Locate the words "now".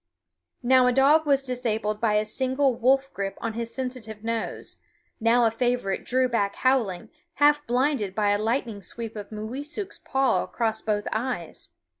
0.63-0.87, 5.19-5.45